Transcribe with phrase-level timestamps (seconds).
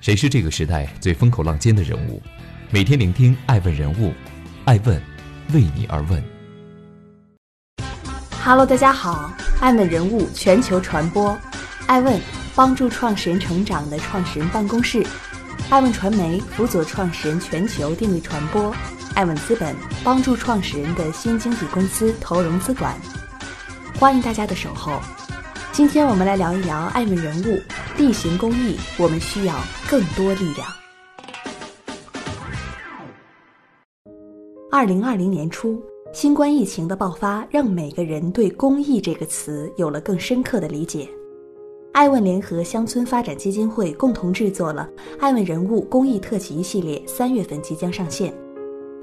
[0.00, 2.22] 谁是这个时代最风口浪尖的人物？
[2.70, 4.12] 每天聆听爱问人物，
[4.64, 5.02] 爱问
[5.52, 6.22] 为你而问。
[8.44, 11.36] Hello，大家好，爱问人物全球传播，
[11.86, 12.20] 爱问
[12.54, 15.04] 帮助创始人成长的创始人办公室，
[15.70, 18.72] 爱问传媒辅佐创始人全球定位传播，
[19.14, 19.74] 爱问资本
[20.04, 22.94] 帮助创始人的新经纪公司投融资管。
[23.98, 25.00] 欢迎大家的守候。
[25.76, 27.60] 今天我们来聊一聊爱问人物
[27.98, 29.54] 例行公益，我们需要
[29.90, 30.66] 更多力量。
[34.70, 35.78] 二零二零年初，
[36.14, 41.06] 新冠疫情的爆发让每个人对“公益”这个词有了更深刻的理解。
[41.92, 44.88] 爱问联合乡村发展基金会共同制作了
[45.20, 48.32] 《爱问人物公益特辑》系列，三月份即将上线。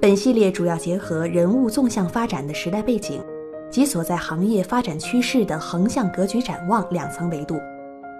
[0.02, 3.24] 本系列主要结合人物纵向发展的时代背景。
[3.74, 7.60] 及所在行业发展趋势的横向格局展望两层维度，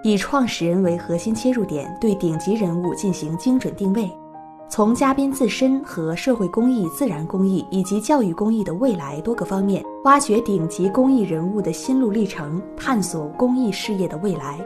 [0.02, 4.10] 以创始人为核心切入点，对顶级人物进行精准定位，
[4.68, 14.58] 从嘉宾自身和社会公益、自然公益以及教育公益的未来多个方面，挖掘顶级公益人物的心路历程，探索公益事业的未来。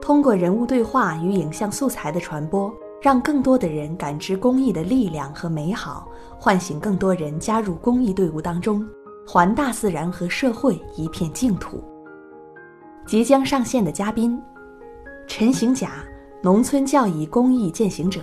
[0.00, 6.08] 通过人物对话与影像素材的传播，让更多的人感知公益的力量和美好，
[6.38, 8.82] 唤醒更多人加入公益队伍当中。
[9.26, 11.82] 还大自然和社会一片净土。
[13.06, 14.40] 即将上线的嘉宾：
[15.26, 16.04] 陈行甲，
[16.42, 18.20] 农村教育公益践行者，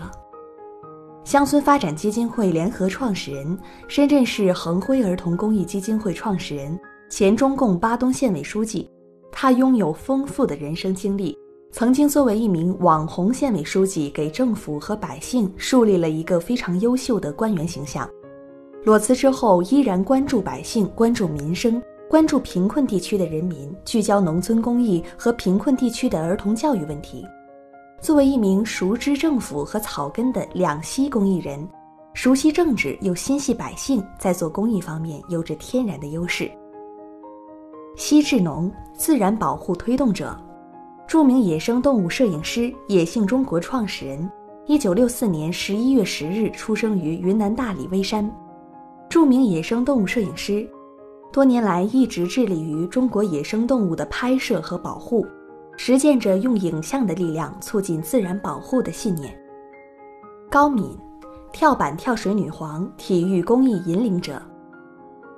[1.23, 8.89] 乡村发展基金会联合创始人，深圳市恒辉儿童公益基金会创始人，前中共巴东县委书记。
[9.31, 11.37] 他拥有丰富的人生经历，
[11.71, 18.07] 曾经作为一名网红县委书记，给政府和百姓树立了一个非常优秀的官员形象。
[18.85, 27.25] 裸辞之后，依然关注百姓，关注民生，关注贫困地区的人民，聚焦农村公益和贫困地区的儿童教育问题。
[28.01, 31.65] 作为一名熟知政府和草根的两栖公益人，
[32.13, 36.51] 熟悉政治又心系百姓，在做公益方面有着天然的优势。
[37.95, 40.37] 西志农，自然保护推动者，
[41.07, 44.29] 著名野生动物摄影师，野性中国创始人。
[44.65, 48.29] 一九六四年十一月十日出生于云南大理微山。
[49.13, 50.67] 著名野生动物摄影师，
[51.31, 55.23] 多年来一直致力于中国野生动物的拍摄和保护，
[55.77, 59.31] 实践着用影像的力量促进自然保护的信念。
[60.49, 60.97] 高敏，
[61.51, 64.41] 跳板跳水女皇，体育公益引领者，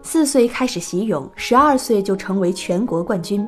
[0.01, 3.45] 四岁开始习泳，十二岁就成为全国冠军。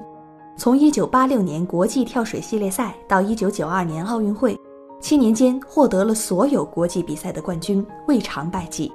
[0.57, 4.59] 从一九八六年国际跳水系列赛到一九九二年奥运会，
[4.99, 8.91] 七年间获得了所有国际比赛的冠军，未尝败绩。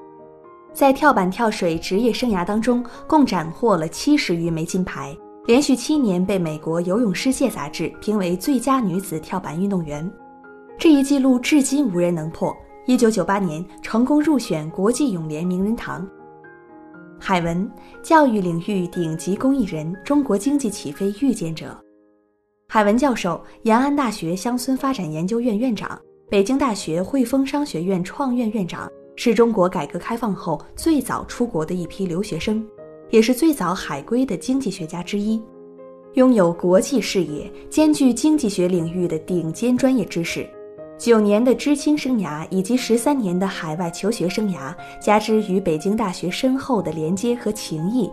[0.75, 5.16] 在跳板跳水职业生涯当中，共斩获了七十余枚金牌，
[5.47, 10.11] 连续七年被美国游泳世界杂志评为最佳女子跳板运动员，
[10.78, 12.55] 这一记录至今无人能破。
[12.87, 16.05] 一九九八年成功入选国际泳联名人堂。
[17.21, 17.71] 海文，
[18.03, 21.78] 教育领域顶级公益人，中国经济起飞预见者。
[22.66, 25.97] 海文教授，延安大学乡村发展研究院院长，
[26.28, 28.91] 北京大学汇丰商学院创院院长。
[29.15, 32.65] 是中国改革开放后最早出国的一批留学生，
[33.11, 35.41] 也是最早海归的经济学家之一，
[36.15, 40.49] 拥有国际视野，兼具经济学领域的顶尖专业知识。
[40.99, 48.09] 九年的知青生涯以及十三年的海外求学生涯，加之与北京大学深厚的连接和情谊，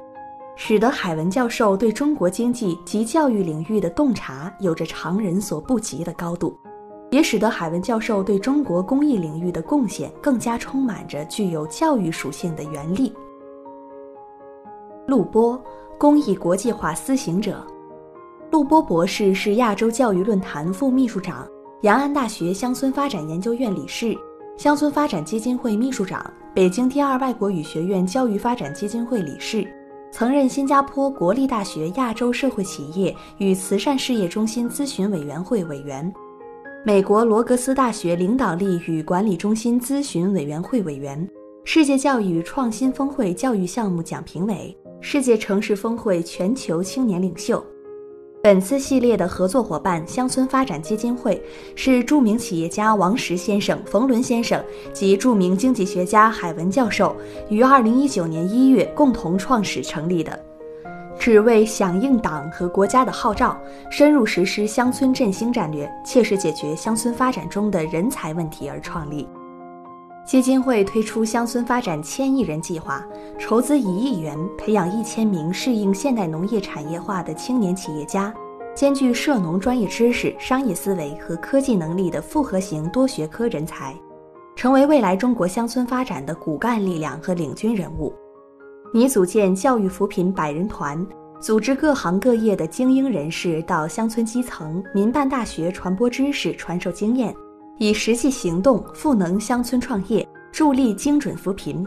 [0.55, 6.57] 使得海文教授对中国经济及教育领域的洞察有着常人所不及的高度。
[7.11, 13.11] 也使得海文教授对中国公益领域的贡献更加充满着具有教育属性的原力。
[15.07, 15.59] 陆波，
[15.97, 17.65] 公益国际化思行者。
[18.51, 21.47] 陆波博士是亚洲教育论坛副秘书长、
[21.81, 24.15] 延安大学乡村发展研究院理事、
[24.57, 29.67] 乡村发展基金会秘书长、北京第二外国语学院教育发展基金会理事，
[30.11, 36.11] 曾任新加坡国立大学亚洲社会企业与慈善事业中心咨询委员会委员。
[36.85, 41.29] 美国罗格斯大学领导力与管理中心咨询委员会委员，
[41.65, 47.61] 世界教育创新峰会教育项目奖评委，世界城市峰会全球青年领袖。
[48.41, 51.43] 本次系列的合作伙伴乡村发展基金会
[51.75, 54.63] 是著名企业家王石先生、冯仑先生
[54.93, 57.13] 及著名经济学家海文教授
[57.49, 60.39] 于二零一九年一月共同创始成立的。
[61.19, 63.55] 只为响应党和国家的号召，
[63.91, 69.27] 深入实施乡村振兴战略，切实解决乡村发展中的人才问题而创立。
[70.25, 73.05] 基金会推出乡村发展千亿人计划，
[73.37, 78.33] 筹资一亿元，培养一千名适应现代农业产业化的青年企业家，
[78.73, 83.93] 兼具涉农专业知识、商业思维和科技能力的复合型多学科人才，
[84.55, 88.13] 成为未来中国乡村发展的骨干力量和领军人物。
[88.91, 91.05] 拟组建教育扶贫百人团，
[91.39, 97.31] 组织各行各业的精英人士到乡村基层、民办大学传播知识、传授经验，
[97.77, 101.85] 以实际行动赋能乡村创业，助力精准扶贫。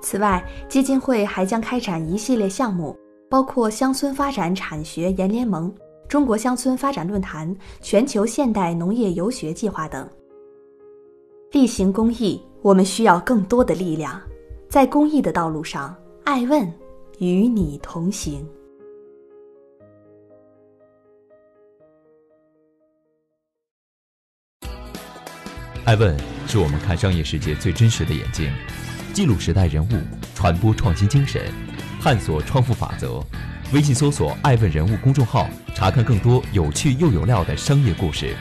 [0.00, 2.96] 此外，基金会还将开展一系列项目，
[3.28, 5.70] 包括乡村发展产学研联盟、
[6.08, 10.08] 中国乡村发展论坛、全球现代农业游学计划等。
[11.52, 14.18] 例行公益，我们需要更多的力量，
[14.70, 15.94] 在公益的道路上。
[16.24, 16.70] 爱问
[17.18, 18.46] 与你同行。
[25.84, 28.52] 爱问是我们看商业世界最真实的眼睛，
[29.12, 29.88] 记录时代人物，
[30.34, 31.52] 传播创新精神，
[32.00, 33.22] 探索创富法则。
[33.72, 38.36] 微信搜索“爱问人物”公众号，查看更多有趣又有料的商业故事。